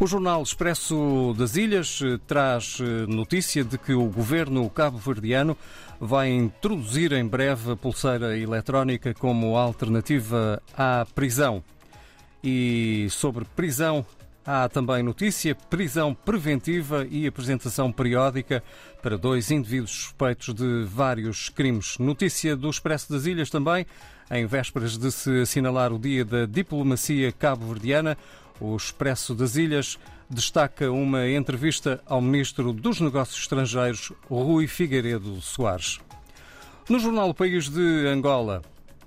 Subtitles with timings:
[0.00, 5.58] O jornal Expresso das Ilhas eh, traz eh, notícia de que o governo cabo-verdiano
[6.00, 11.64] vai introduzir em breve a pulseira eletrónica como alternativa à prisão.
[12.44, 14.06] E sobre prisão,
[14.46, 18.62] há também notícia: prisão preventiva e apresentação periódica
[19.02, 21.98] para dois indivíduos suspeitos de vários crimes.
[21.98, 23.84] Notícia do Expresso das Ilhas também,
[24.30, 28.16] em vésperas de se assinalar o Dia da Diplomacia Cabo-Verdiana.
[28.60, 29.98] O Expresso das Ilhas
[30.28, 35.98] destaca uma entrevista ao Ministro dos Negócios Estrangeiros, Rui Figueiredo Soares.
[36.88, 38.62] No jornal O País de Angola,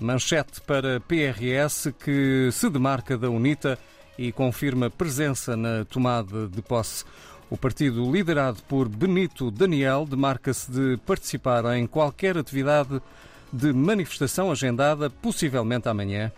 [0.00, 3.78] manchete para PRS que se demarca da UNITA
[4.16, 7.04] e confirma presença na tomada de posse.
[7.50, 13.00] O partido liderado por Benito Daniel demarca-se de participar em qualquer atividade
[13.52, 16.32] de manifestação agendada, possivelmente amanhã,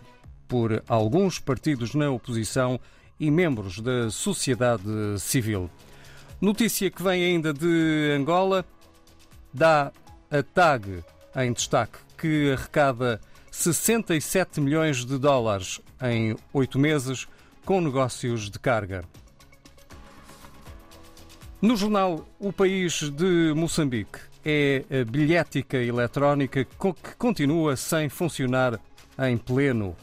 [0.47, 2.79] por alguns partidos na oposição
[3.19, 4.83] e membros da sociedade
[5.19, 5.69] civil.
[6.41, 8.65] Notícia que vem ainda de Angola
[9.53, 9.91] dá
[10.29, 11.03] a TAG
[11.35, 13.21] em destaque, que arrecada
[13.51, 17.27] 67 milhões de dólares em oito meses
[17.63, 19.03] com negócios de carga.
[21.61, 28.79] No jornal O País de Moçambique é a bilhética eletrónica que continua sem funcionar
[29.17, 29.95] em pleno.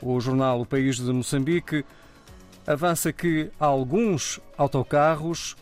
[0.00, 1.84] O jornal O País de Moçambique
[2.66, 5.56] avança que alguns autocarros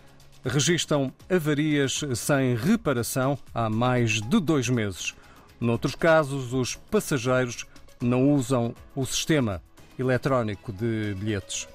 [0.44, 5.14] registram avarias sem reparação há mais de dois meses.
[5.60, 7.64] Noutros casos, os passageiros
[8.00, 9.62] não usam o sistema
[9.98, 11.68] eletrónico de bilhetes.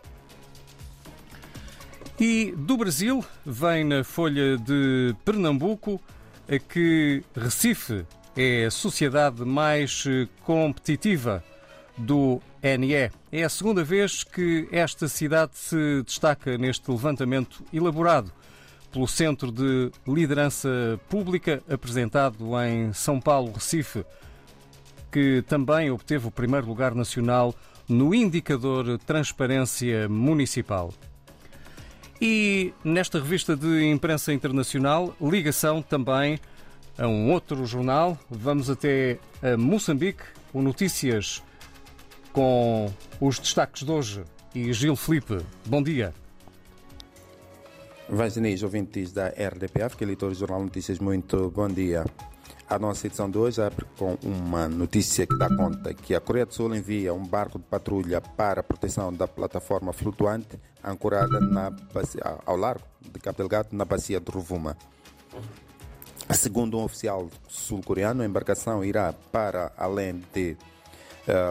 [2.20, 6.02] E do Brasil vem na Folha de Pernambuco
[6.68, 10.04] que Recife é a sociedade mais
[10.44, 11.44] competitiva
[12.00, 13.12] do NE.
[13.32, 18.32] É a segunda vez que esta cidade se destaca neste levantamento elaborado
[18.92, 24.04] pelo Centro de Liderança Pública, apresentado em São Paulo, Recife,
[25.12, 27.54] que também obteve o primeiro lugar nacional
[27.88, 30.94] no indicador Transparência Municipal.
[32.22, 36.40] E nesta revista de imprensa internacional, ligação também
[36.98, 38.18] a um outro jornal.
[38.30, 41.42] Vamos até a Moçambique, o Notícias
[42.34, 44.24] com os destaques de hoje.
[44.54, 46.14] E Gil Felipe, bom dia.
[48.08, 52.04] Vaginis, ouvintes da RDPF, que é leitor do Jornal Notícias, muito bom dia.
[52.68, 56.46] A nossa edição de hoje abre com uma notícia que dá conta que a Coreia
[56.46, 61.70] do Sul envia um barco de patrulha para a proteção da plataforma flutuante ancorada na
[61.70, 64.78] bacia, ao largo de Cabo Delgado, na bacia de Rovuma.
[66.32, 70.56] Segundo um oficial sul-coreano, a embarcação irá para além de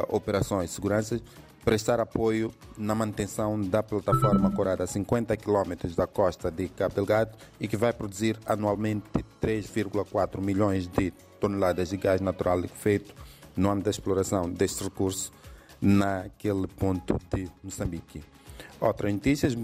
[0.08, 1.20] operações de segurança,
[1.64, 7.36] prestar apoio na manutenção da plataforma corada a 50 km da costa de Cabo Delgado
[7.60, 9.04] e que vai produzir anualmente
[9.42, 13.14] 3,4 milhões de toneladas de gás natural liquefeito
[13.56, 15.32] no âmbito da exploração deste recurso
[15.80, 18.22] naquele ponto de Moçambique.
[18.80, 19.56] Outras notícias,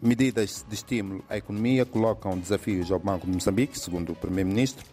[0.00, 4.86] medidas de estímulo à economia colocam desafios ao Banco de Moçambique, segundo o Primeiro-Ministro,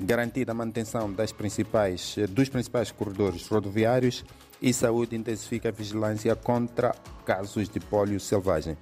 [0.00, 4.24] garantida a manutenção das principais, dos principais corredores rodoviários
[4.60, 6.94] e saúde intensifica a vigilância contra
[7.24, 8.76] casos de pólio selvagem.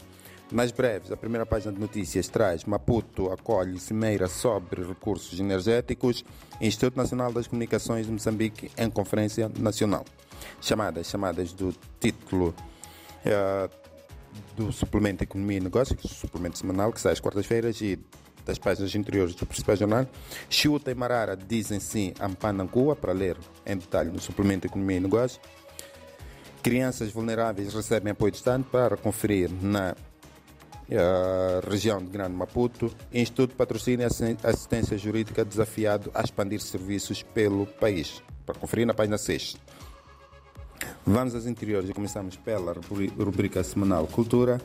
[0.50, 6.24] Mais breves, a primeira página de notícias traz Maputo acolhe cimeira sobre recursos energéticos,
[6.58, 10.06] Instituto Nacional das Comunicações de Moçambique em conferência nacional.
[10.60, 12.54] Chamadas, chamadas do título
[13.26, 13.70] uh,
[14.56, 17.98] do suplemento Economia e Negócios, suplemento semanal que sai às quartas-feiras e
[18.48, 20.06] das páginas interiores do principal jornal.
[20.48, 23.36] Chuta e Marara dizem sim a Mpanangua, para ler
[23.66, 25.40] em detalhe no suplemento Economia e Negócios.
[26.62, 32.90] Crianças vulneráveis recebem apoio Estado para conferir na uh, região de Grande Maputo.
[33.12, 38.22] Instituto patrocina assistência jurídica desafiado a expandir serviços pelo país.
[38.46, 39.58] Para conferir na página 6.
[41.06, 42.74] Vamos às interiores e começamos pela
[43.18, 44.58] rubrica semanal Cultura.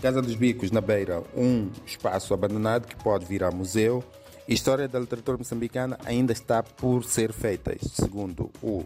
[0.00, 4.04] Casa dos Bicos, na Beira, um espaço abandonado que pode virar museu.
[4.46, 8.84] História da literatura moçambicana ainda está por ser feita, segundo o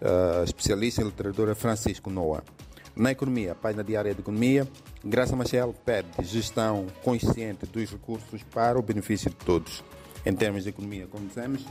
[0.00, 2.42] uh, especialista em literatura Francisco Noa.
[2.96, 4.66] Na economia, página diária de economia,
[5.04, 9.84] Graça Machel pede gestão consciente dos recursos para o benefício de todos.
[10.26, 11.64] Em termos de economia, como dissemos,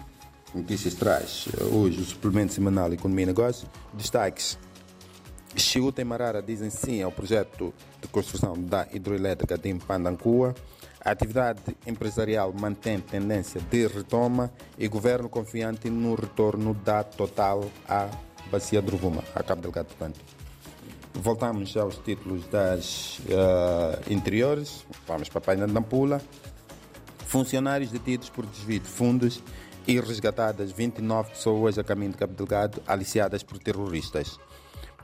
[0.56, 4.58] notícias traz hoje o suplemento semanal Economia e Negócios, destaques
[5.60, 10.54] Chiuta e Marara dizem sim ao projeto de construção da hidroelétrica de Impandancua.
[11.04, 18.08] A atividade empresarial mantém tendência de retoma e governo confiante no retorno da Total à
[18.52, 20.20] Bacia de Rovuma, a Cabo Delgado, portanto.
[21.14, 24.86] Voltamos aos títulos das uh, interiores.
[25.08, 26.22] Vamos para a página da Nampula.
[27.26, 29.42] Funcionários detidos por desvio de fundos
[29.88, 34.38] e resgatadas 29 pessoas a caminho de Cabo Delgado, aliciadas por terroristas.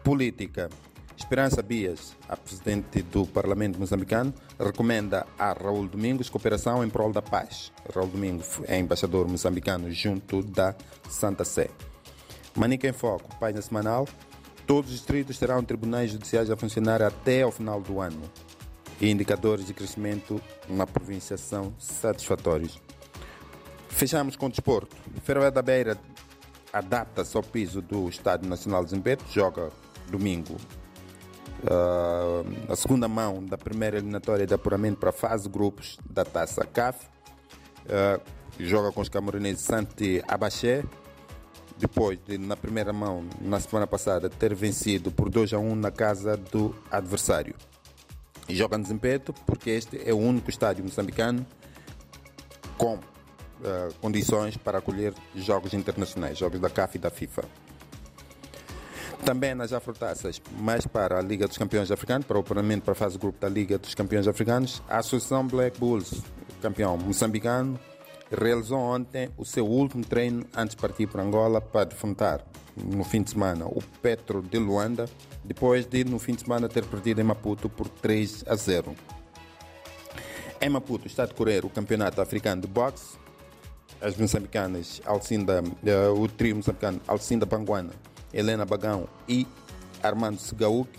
[0.03, 0.69] Política.
[1.15, 7.21] Esperança Bias, a presidente do Parlamento moçambicano, recomenda a Raul Domingos cooperação em prol da
[7.21, 7.71] paz.
[7.95, 10.75] Raul Domingos é embaixador moçambicano junto da
[11.09, 11.69] Santa Sé.
[12.53, 14.05] Manica em Foco, página semanal.
[14.67, 18.21] Todos os distritos terão tribunais judiciais a funcionar até ao final do ano.
[18.99, 22.77] E indicadores de crescimento na província são satisfatórios.
[23.87, 24.95] Fechamos com o desporto.
[25.23, 25.97] Ferroé da Beira
[26.73, 29.71] adapta-se ao piso do Estádio Nacional de Zimbeto, joga
[30.09, 30.57] domingo
[31.63, 36.65] uh, a segunda mão da primeira eliminatória de apuramento para a fase grupos da Taça
[36.65, 37.05] CAF.
[37.85, 38.21] Uh,
[38.59, 40.83] joga com os cameruneses Santi Abaché,
[41.77, 45.91] depois de, na primeira mão, na semana passada, ter vencido por 2 a 1 na
[45.91, 47.55] casa do adversário.
[48.47, 51.45] E joga no Zimpeto porque este é o único estádio moçambicano
[52.77, 53.01] com uh,
[54.01, 57.43] condições para acolher jogos internacionais, jogos da CAF e da FIFA.
[59.25, 62.95] Também nas afrotaças, mais para a Liga dos Campeões Africanos, para o operamento para a
[62.95, 66.21] fase de grupo da Liga dos Campeões Africanos, a Associação Black Bulls,
[66.61, 67.79] campeão moçambicano,
[68.29, 72.43] realizou ontem o seu último treino antes de partir para Angola para defrontar
[72.75, 75.05] no fim de semana o Petro de Luanda,
[75.43, 78.93] depois de no fim de semana ter perdido em Maputo por 3 a 0.
[80.59, 83.17] Em Maputo está a decorrer o Campeonato Africano de Boxe.
[84.01, 87.91] As moçambicanas Alcinda, uh, o trio moçambicano Alcinda Panguana,
[88.33, 89.45] Helena Bagão e
[90.01, 90.89] Armando Segaúk